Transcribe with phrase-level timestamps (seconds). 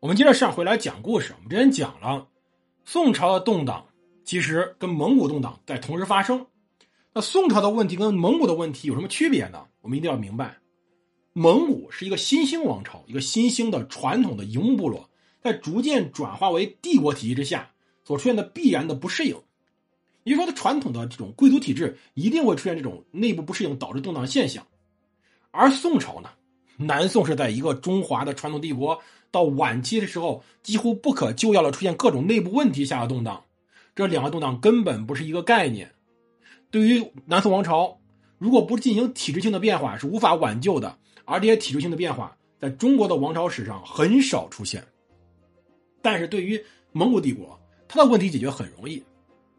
[0.00, 1.34] 我们接着上回来讲故事。
[1.36, 2.26] 我们之前讲了，
[2.86, 3.86] 宋朝的动荡
[4.24, 6.46] 其实跟蒙古动荡在同时发生。
[7.12, 9.66] 那宋朝的问题跟蒙古的问题有什么区别呢？
[9.82, 10.56] 我们一定要明白，
[11.34, 15.10] 蒙古是一个新兴王朝，一个新兴的传统的游牧部落，
[15.42, 17.70] 在逐渐转化为帝国体系之下
[18.02, 19.36] 所出现的必然的不适应。
[20.24, 24.66] 也就是说，它传统的这种贵族体制一定会出现这种内部不适应导致动荡现象。
[25.50, 26.30] 而宋朝呢，
[26.78, 28.98] 南宋是在一个中华的传统帝国。
[29.30, 33.44] 到晚期的时候，几乎不可救药的出现各种内部问题下的动荡，
[33.94, 35.92] 这两个动荡根本不是一个概念。
[36.70, 37.98] 对于南宋王朝，
[38.38, 40.96] 如果不进行体制性的变化，是无法挽救的。
[41.24, 44.84] 而这些体制性的变化，在中国的王朝史上很少出现。
[46.02, 46.60] 但是对于
[46.92, 49.02] 蒙古帝国，它的问题解决很容易，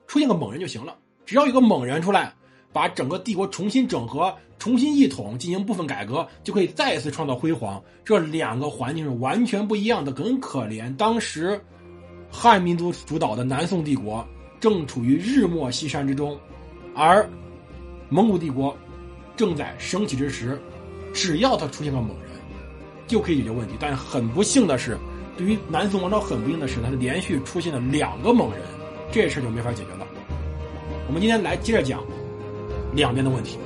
[0.08, 2.34] 出现个猛人就行了，只要有个猛人出来。
[2.74, 7.82] 把整个帝国重新整合、重新一统，进行部分改革，就可以再次创造辉煌。
[8.04, 10.96] 这两个环境是完全不一样的，很可怜。
[10.96, 11.60] 当时
[12.32, 14.26] 汉民族主导的南宋帝国
[14.60, 16.38] 正处于日没西山之中，
[16.96, 17.28] 而
[18.10, 18.76] 蒙古帝国
[19.36, 20.60] 正在升起之时。
[21.14, 22.30] 只要他出现个猛人，
[23.06, 23.74] 就可以解决问题。
[23.78, 24.98] 但很不幸的是，
[25.36, 28.62] 对于南宋王朝很不幸的是，他连续出现了两个猛人，
[29.12, 30.08] 这事就没法解决了。
[31.08, 32.02] 我们今天来接着讲。
[32.94, 33.58] 两边的问题。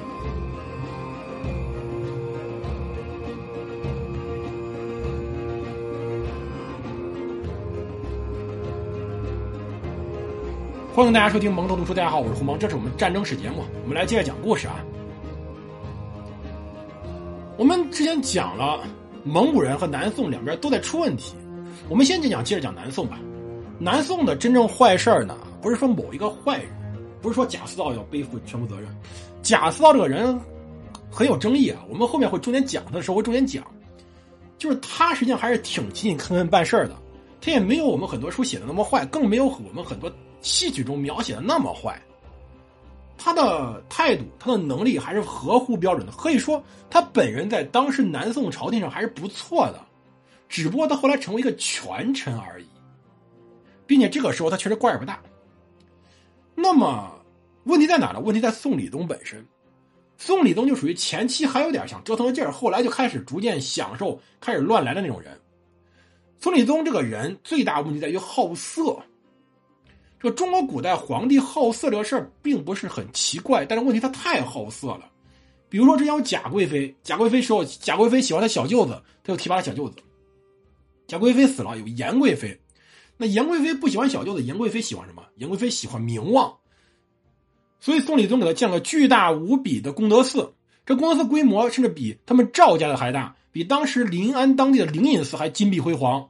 [10.94, 14.76] 欢迎大家收听蒙头读书，大家好，我是胡蒙，这是我们战争史节目，我们来接着讲故事啊。
[17.58, 18.80] 我们之前讲了
[19.24, 21.36] 蒙古人和南宋两边都在出问题，
[21.90, 23.20] 我们先讲讲，接着讲南宋吧。
[23.78, 26.85] 南宋的真正坏事呢，不是说某一个坏人。
[27.26, 28.88] 不是说贾似道要背负全部责任，
[29.42, 30.40] 贾似道这个人
[31.10, 31.84] 很有争议啊。
[31.90, 33.66] 我们后面会重点讲他的时候会重点讲，
[34.60, 36.96] 就是他实际上还是挺勤勤恳恳办事的，
[37.42, 42.00] 他也没有我们很多书写的那么坏，更没有我们很多戏曲中描写的那么坏。
[43.18, 49.82] 他的态度、他的能力还是合乎标准的，可以说他本人在当时南宋朝廷上还是不错的，
[50.48, 52.68] 只不过他后来成为一个权臣而已，
[53.88, 55.20] 并且这个时候他确实官也不大。
[56.56, 57.12] 那么。
[57.66, 58.20] 问题在哪呢？
[58.20, 59.44] 问题在宋理宗本身。
[60.20, 65.36] 宋理宗就属于前期还有点想折腾的劲儿，后来就开始逐渐享受，开始乱来的那种人。
[66.40, 68.96] 宋理宗这个人最大问题在于好色。
[70.20, 75.10] 这中国古代皇帝好色这个事儿并不是很奇怪，但是问题他太好色了。
[75.68, 79.96] 比如说，之前有贾贵妃，贾贵妃时候，贾贵妃喜欢他小舅子，他就提拔了小舅子。
[81.08, 82.56] 贾贵妃死了，有严贵妃。
[83.18, 85.24] 那杨贵妃不喜欢小舅子，杨贵妃喜欢什么？
[85.38, 86.58] 杨贵妃喜欢名望。
[87.80, 90.54] 所以宋理宗给他建了巨大无比的功德寺，
[90.86, 96.30] 这功德寺规模甚至比他们赵家的还大，比当时临安当地的灵隐寺还金碧辉煌。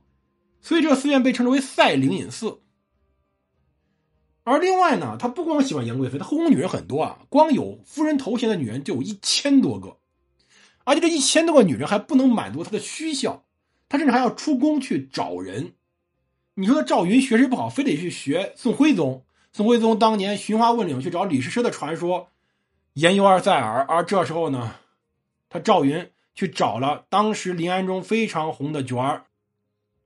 [0.61, 2.59] 所以这个寺院被称之为赛灵隐寺。
[4.43, 9.97] 而另外呢，他不光喜欢杨贵妃，他后宫女人很多啊，光有夫人头衔的女人就有一千多个，
[10.83, 13.43] 而且这一千多个女人还不能满足他的需孝，
[13.87, 15.74] 他甚至还要出宫去找人。
[16.57, 19.25] 你说赵云学识不好，非得去学宋徽宗。
[19.51, 22.29] 宋徽宗当年寻花问柳去找李师师的传说，
[22.93, 23.85] 言犹在耳。
[23.89, 24.75] 而这时候呢，
[25.49, 29.25] 他赵云去找了当时临安中非常红的角儿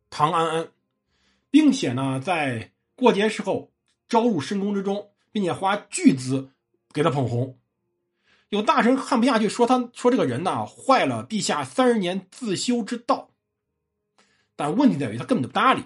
[0.10, 0.70] 唐安安，
[1.52, 3.72] 并且呢，在过节时候
[4.08, 6.50] 招入深宫之中，并且花巨资
[6.92, 7.60] 给他捧红。
[8.50, 13.30] 有大臣看不下去，说他说这个人呢坏了陛下三十年自修之道。
[14.56, 15.84] 但问题在于他根本不搭理。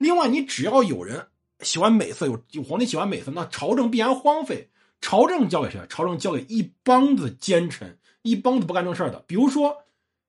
[0.00, 1.28] 另外，你只要有人。
[1.60, 4.70] 喜欢美色，有有皇帝喜欢美色，那朝政必然荒废。
[5.02, 5.78] 朝政交给谁？
[5.90, 9.22] 朝政交给一帮子奸臣，一帮子不干正事的。
[9.26, 9.76] 比如说，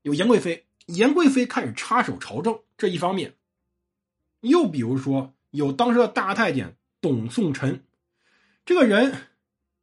[0.01, 3.29] 有严贵妃，严贵妃开始插手朝政，这一方面；
[4.41, 7.85] 又比如说，有当时的大太监董宋臣，
[8.65, 9.15] 这个人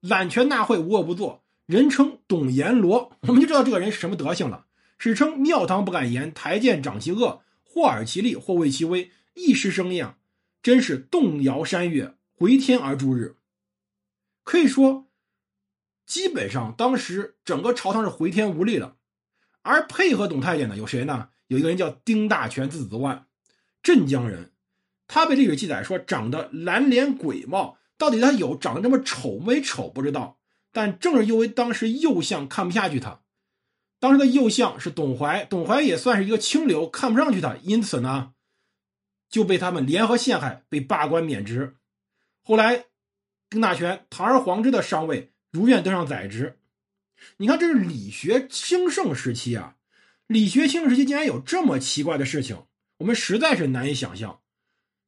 [0.00, 3.10] 揽权纳贿，无恶不作，人称董阎罗。
[3.20, 4.66] 我们就知道这个人是什么德行了。
[4.98, 10.16] 史称庙堂不敢言，台谏长其恶，或耳其利，或畏其威，一时生厌。
[10.60, 13.36] 真是动摇山岳，回天而诛日。
[14.42, 15.06] 可以说，
[16.04, 18.96] 基本上当时整个朝堂是回天无力的。
[19.62, 21.28] 而配合董太监的有谁呢？
[21.46, 23.26] 有一个人叫丁大全，字子万，
[23.82, 24.50] 镇江人。
[25.06, 30.38] 他被历史记载说长得蓝脸鬼貌，到底他有长得这么丑没丑不知道。
[30.72, 33.20] 但正是因为当时右相看不下去他，
[34.00, 38.32] 当时的右相是董怀，董怀也算是一个清流，看不上去他，因此呢。
[39.28, 41.76] 就被他们联合陷害，被罢官免职。
[42.42, 42.86] 后来，
[43.50, 46.58] 丁大全堂而皇之的上位，如愿登上宰职。
[47.38, 49.76] 你看，这是理学兴盛时期啊！
[50.26, 52.64] 理学兴盛时期竟然有这么奇怪的事情。
[52.98, 54.40] 我们实在是难以想象，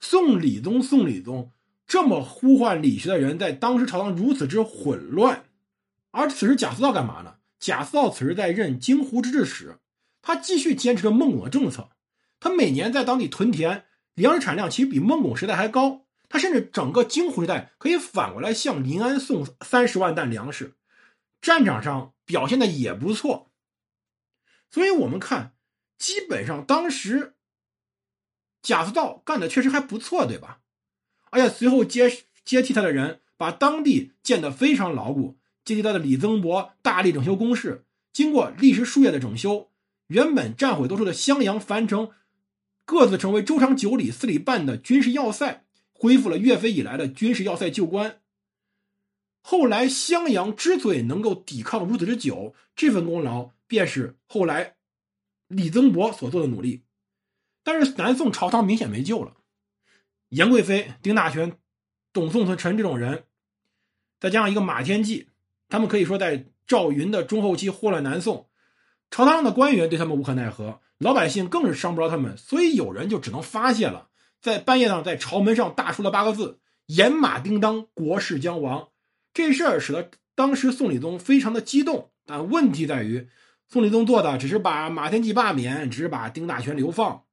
[0.00, 1.50] 宋理宗、宋理宗
[1.86, 5.44] 这么呼唤理学的人，在当时朝堂如此之混乱。
[6.10, 7.36] 而此时贾似道干嘛呢？
[7.58, 9.78] 贾似道此时在任京湖之治使，
[10.22, 11.90] 他继续坚持着孟拱的政策。
[12.40, 13.84] 他每年在当地屯田，
[14.14, 16.06] 粮食产量其实比孟拱时代还高。
[16.28, 20.74] 他甚至整个京湖时代可以反过来向临安送三十万担粮食，
[21.42, 23.50] 战场上表现的也不错。
[24.70, 25.54] 所以我们看，
[25.98, 27.34] 基本上当时
[28.62, 30.60] 贾似道干的确实还不错，对吧？
[31.30, 35.38] 而且随后接接替他的人，把当地建得非常牢固。
[35.64, 39.70] 接替他的李增伯大力整修工事，经过历时数月的整修，
[40.06, 42.12] 原本战毁多处的襄阳、樊城，
[42.90, 45.64] 各自成为周长九里、四里半的军事要塞。
[45.92, 48.20] 恢复了岳飞以来的军事要塞旧观。
[49.42, 54.74] 后来襄阳之所以能够抵抗如此之久，这份功劳便是后来
[55.46, 56.82] 李增伯所做的努力。
[57.62, 59.36] 但是南宋朝堂明显没救了，
[60.30, 61.56] 严贵妃、丁大全、
[62.12, 63.26] 董宋臣这种人，
[64.18, 65.28] 再加上一个马天骥，
[65.68, 68.49] 他们可以说在赵云的中后期祸乱南宋，
[69.10, 74.08] 朝堂上的官员对他们无可奈何，老百姓更是伤不着他们，所以有人就只能发泄了。
[74.40, 78.88] 在半夜上，在朝门上大书了八个字：“严马叮当，国事将亡。”
[79.34, 82.10] 这事儿使得当时宋理宗非常的激动。
[82.24, 83.28] 但问题在于，
[83.68, 87.24] 宋理宗做的只是把马天骥罢免，只是把丁大全流放。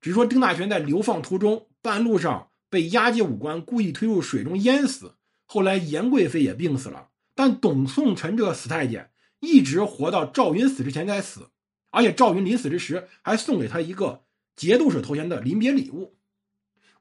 [0.00, 5.14] 只是说丁大全在流放途中，半路上被押解武官故意推入水中淹死。
[5.46, 9.10] 后来严贵妃也病死了，但董宋臣这个死太监
[9.40, 11.50] 一直活到赵云死之前才死，
[11.90, 14.24] 而且赵云临死之时还送给他一个。
[14.56, 16.16] 节度使头衔的临别礼物，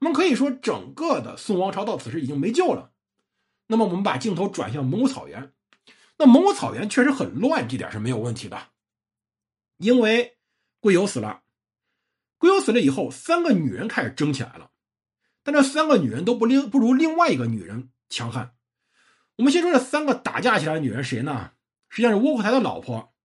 [0.01, 2.91] 我们可以说整个的宋王朝到此时已经没救了。
[3.67, 5.53] 那么我们把镜头转向蒙古草原，
[6.17, 8.71] 那蒙古草原确实很乱，这点是没有问题的。
[9.77, 10.37] 因为
[10.81, 11.43] 贵由死了，
[12.37, 14.71] 贵由死了以后，三个女人开始争起来了，
[15.41, 18.53] 但这三个女人都不另不如另外一个女人强悍。
[19.37, 21.53] 我们先说这三个打架起来的女人谁呢？
[21.95, 23.15] 实际上是窝阔台的老婆，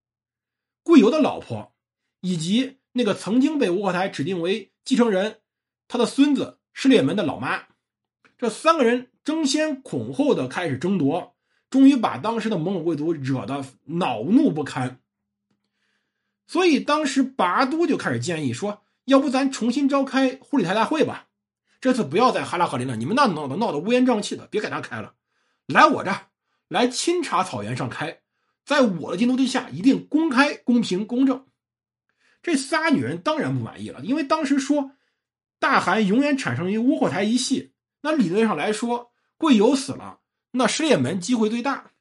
[0.84, 1.74] 贵由的老婆，
[2.20, 2.78] 以及。
[2.92, 5.38] 那个曾经被窝阔台指定为继承人，
[5.86, 7.66] 他的孙子失烈门的老妈，
[8.36, 11.36] 这三个人争先恐后的开始争夺，
[11.70, 15.00] 终于把当时的蒙古贵族惹得恼怒不堪。
[16.48, 21.28] 所以当时拔都就开始建议说：“要不咱重新召开护理台大会吧？
[21.80, 25.14] 这次不要在哈拉赫林了，你们那闹的闹得乌烟瘴气的，别给他开了，
[25.66, 26.12] 来我这，
[26.66, 28.20] 来钦察草原上开，
[28.64, 31.46] 在我的监督之下，一定公开、公平、公正。”
[32.42, 34.92] 这仨女人当然不满意了，因为当时说
[35.58, 40.20] 大汗永远产生于窝阔台一系，那理论上来说，贵由死了，
[40.52, 41.92] 那失烈门机会最大。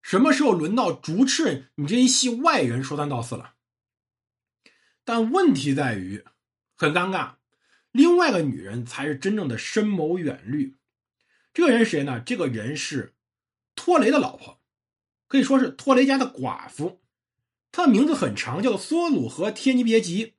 [0.00, 3.54] 什么时候轮到竹赤你这一系外人说三道四了？
[5.04, 6.24] 但问题在于，
[6.76, 7.34] 很尴尬，
[7.90, 10.76] 另外一个女人才是真正的深谋远虑。
[11.52, 12.20] 这个人谁呢？
[12.20, 13.14] 这个人是
[13.74, 14.60] 托雷的老婆，
[15.34, 17.00] 可以说是托雷家的寡妇。
[17.72, 20.34] 他的名字很长，叫做梭鲁和天尼别吉。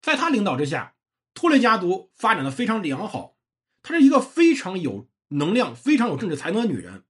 [0.00, 0.94] 在他领导之下，
[1.34, 3.34] 托雷家族发展的非常良好。
[3.82, 7.06] 她是一个非常有能量、非常有政治才能的女人。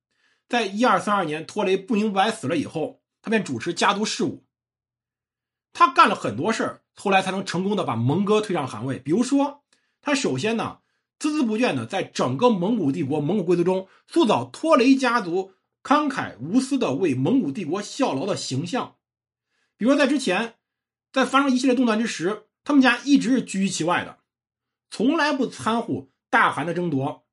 [0.49, 4.47] 在一二三二年，托雷不明不白死了以后，她便主持家族事务。
[5.75, 8.99] 她干了很多事儿，后来才能成功的把蒙哥推上汗位。
[8.99, 9.63] 比如说，
[10.01, 10.79] 她首先呢，
[11.21, 15.53] 孜孜不倦的在整个蒙古帝国、蒙古贵族中塑造托雷家族
[15.89, 18.97] 慷慨无私的为蒙古帝国效劳的形象。
[19.79, 20.57] 比如，在之前，
[21.11, 24.19] 在发生一系列动乱之时，他们家一直是居于其外的，
[24.91, 27.25] 从来不参乎大汗的争夺。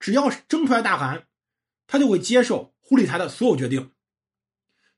[0.00, 1.26] 只要是争出来大汗，
[1.86, 3.90] 他就会接受忽里台的所有决定。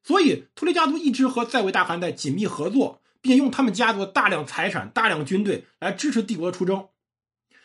[0.04, 6.86] 所以，托雷家族一直和在位大汗在紧密合作，并用他们家族的大量财产、大量军队来支持帝国的出征。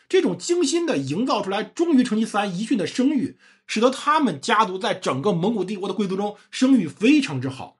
[0.07, 7.79] 这种精心的营造出来忠于成吉思汗遗训的声誉，使得他们家族在整个蒙古帝国的贵族中声誉非常之好。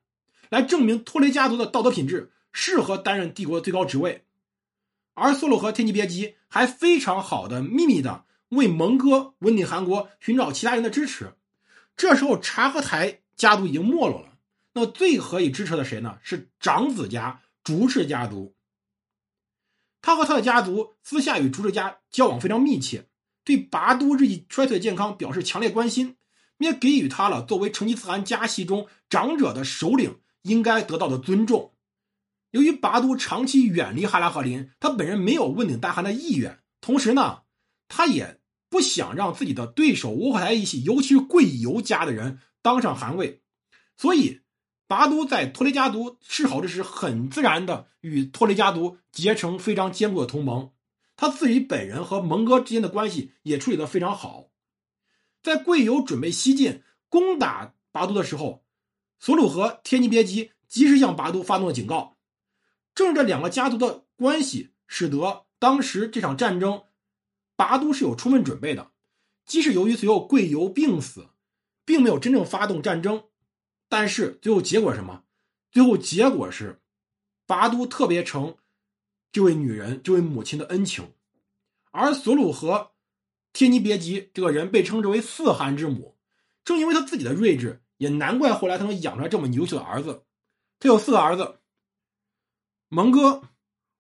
[0.50, 4.24] 来证明托雷家族的道德品质适合担任帝国的最高职位，
[5.13, 11.34] 而梭鲁和天齐别吉还非常好的秘密的为蒙哥稳定韩国寻找其他人的支持。
[11.96, 14.38] 这时候察合台家族已经没落了，
[14.74, 16.17] 那最可以支持的谁呢？
[16.24, 18.54] 是长子家竹氏家族。
[20.05, 23.07] 他和他的家族私下与竹氏家交往非常密切，
[23.43, 26.17] 对拔都日益衰退的健康表示强烈关心，
[26.59, 30.19] 也给予他了作为成吉思汗家系中长者的首领。
[30.45, 31.74] 应该得到的尊重。
[32.51, 37.39] 由于拔都长期远离哈拉赫林，他本人没有问鼎大汗的意愿，同时呢，
[37.88, 43.41] 他也不想让自己的对手窝阔台一系，尤其是贵由家的人当上汗位，
[43.97, 44.41] 所以
[44.88, 50.72] 拔都在托雷家族示好之时，很自然的与托雷家族结成非常坚固的同盟。
[51.15, 54.50] 他自己本人和蒙哥之间的关系也处理得非常好。
[55.42, 58.63] 在贵由准备西进攻打拔都的时候，
[59.20, 62.18] 索鲁和天尼别吉及时向拔都发动了警告。
[62.94, 66.84] 正是这两个家族的关系，使得当时这场战争，
[67.56, 68.92] 拔都是有充分准备的。
[69.46, 71.30] 即使由于随后贵由病死，
[71.86, 73.24] 并没有真正发动战争，
[73.97, 75.23] 但是最后结果什么？
[75.71, 76.81] 最后结果是，
[77.47, 78.57] 拔都特别承
[79.31, 81.13] 这位女人、这位母亲的恩情，
[81.91, 82.91] 而索鲁和
[83.53, 86.17] 天尼别吉这个人被称之为四汗之母，
[86.65, 90.25] 正因为他自己的睿智，也难怪后来他能养出来这么优秀的儿子。
[90.77, 91.59] 他有四个儿子：
[92.89, 93.43] 蒙哥、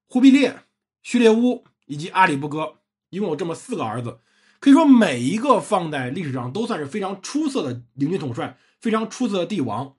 [0.07, 0.63] 忽必烈、
[1.03, 2.79] 序列乌以及阿里不哥，
[3.11, 4.19] 一共有这么四个儿子。
[4.59, 9.95] 可以说，每一个放在历史上都算是非常出色的领军统帅，非常出色的帝王。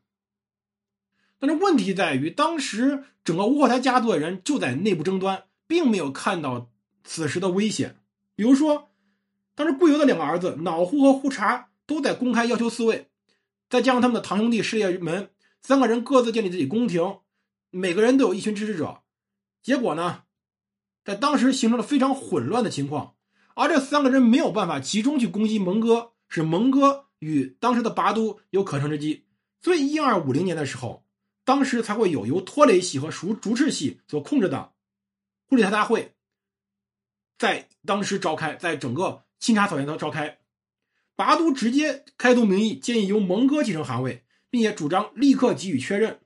[1.41, 6.71] 但是问题在于，当时整个乌霍台家族的人就在内部争端，并没有看到
[7.03, 7.99] 此时的危险。
[8.37, 8.93] 比如说，
[9.57, 13.09] 当时贵由的两个儿子脑忽和忽察都在公开要求嗣位，
[13.69, 15.31] 再加上他们的堂兄弟事业门，
[15.63, 17.19] 三个人各自建立自己宫廷，
[17.71, 19.01] 每个人都有一群支持者。
[19.65, 20.23] 结果呢，
[21.05, 23.15] 在当时形成了非常混乱的情况。
[23.57, 29.27] 而这三个人没有办法集中去攻击蒙哥，使蒙哥与当时的拔都有可乘之机。
[29.61, 31.05] 所以，一二五零年的时候，
[31.45, 34.73] 当时才会有由拖雷系和熟竹赤系所控制的
[35.49, 36.15] 护理台大会，
[37.39, 40.39] 在当时召开，在整个钦察草原都召开。
[41.15, 46.21] 拔都直接开宗明义建议由蒙哥继承汗位，并且主张立刻给予确认。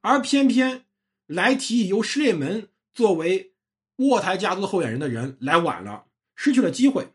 [0.00, 0.84] 而偏偏
[1.26, 3.54] 来提议由失列门作为
[3.96, 6.04] 卧台家族的候选人的人来晚了。
[6.36, 7.08] 失去了机会。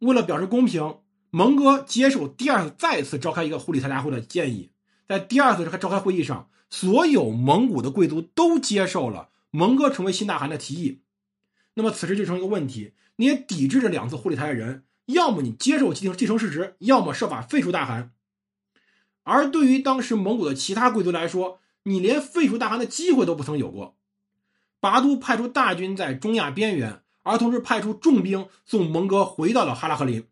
[0.00, 4.70] 为了表示公平，蒙哥接受第二次再次召开一个护理台大会的建议。
[5.06, 11.02] 在第二次召开会议上，所有蒙古的贵族都接受了蒙哥成为新大汗的提议。
[11.74, 18.12] 那么此时就成一个问题：你也抵制这两次护理台的人，要么你接受继承继承事实，要么设法废除大汗。
[19.22, 23.96] 而对于当时蒙古的其他贵族来说，你连废除大汗的机会都不曾有过。
[24.80, 27.02] 拔都派出大军在中亚边缘。
[27.24, 30.24] 而同时派出重兵送蒙哥回到了哈拉赫林，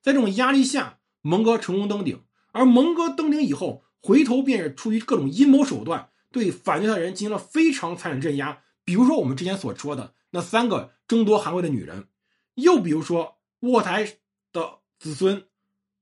[0.00, 2.22] 在这种压力下，蒙哥成功登顶。
[2.52, 8.62] 而蒙哥登顶以后，回头便是出于各种阴谋手段，对反对他的人进行了非常残忍镇压。
[8.84, 12.08] 比如说我们之前所说的那三个争夺汗位的女人，
[12.54, 14.18] 又比如说卧台
[14.52, 15.46] 的子孙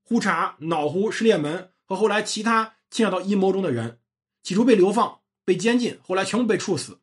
[0.02, 3.98] 忽察、脑忽、失列门和后来其他牵扯到阴谋中的人，
[4.42, 7.00] 起初被流放、被监禁，后来全部被处死。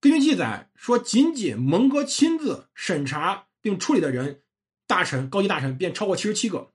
[0.00, 4.42] 根据记载说，仅仅蒙哥亲自审查并处理的人，
[4.86, 6.72] 大臣、高级大臣便超过七十七个，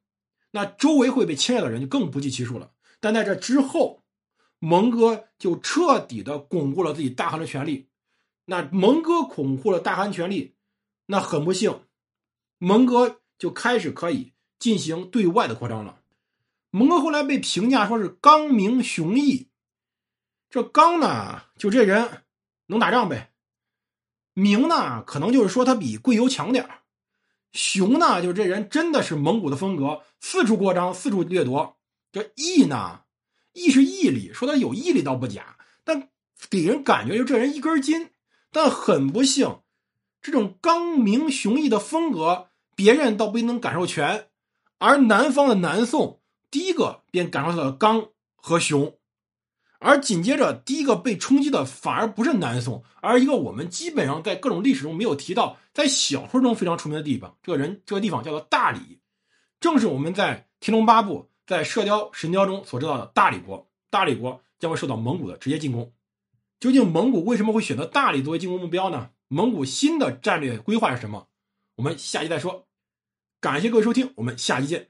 [0.51, 2.71] 那周围会被牵连的人就更不计其数了。
[2.99, 4.03] 但在这之后，
[4.59, 7.89] 蒙哥就彻底的巩固了自己大汗的权利。
[8.45, 10.55] 那蒙哥巩固了大汗权力，
[11.05, 11.81] 那很不幸，
[12.57, 16.01] 蒙哥就开始可以进行对外的扩张了。
[16.69, 19.47] 蒙哥后来被评价说是刚明雄毅，
[20.49, 22.23] 这刚呢，就这人。
[22.67, 23.33] 能打仗呗，
[24.33, 26.69] 明呢可能就是说他比贵由强点
[27.53, 31.77] 雄呢就是这人真的是蒙古的风格，四处扩张，四处掠夺。
[32.11, 33.01] 这毅呢，
[33.53, 36.09] 毅是毅力，说他有毅力倒不假，但
[36.49, 38.09] 给人感觉就这人一根筋。
[38.51, 39.59] 但很不幸，
[40.21, 44.27] 这种刚明雄毅的风格，别人倒不一定能感受全，
[44.77, 48.97] 而南方的南宋第一个便感受到了刚和雄。
[49.83, 57.35] 而紧接着，第一个被冲击的反而不是南宋，而一个我们基本上在各种历史中没有提到，在小说中非常出名的地方。
[57.41, 58.99] 这个人，这个地方叫做大理，
[59.59, 63.67] 正是我们在《天龙八部》在《射雕神雕》中所知道的大理国。
[63.89, 65.91] 大理国将会受到蒙古的直接进攻。
[66.59, 69.09] 究竟蒙古为什么会选择大理作为进攻目标呢？
[69.29, 71.27] 蒙古新的战略规划是什么？
[71.77, 72.67] 我们下期再说。
[73.39, 74.89] 感谢各位收听，我们下期见。